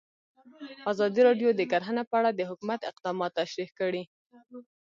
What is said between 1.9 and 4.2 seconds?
په اړه د حکومت اقدامات تشریح کړي.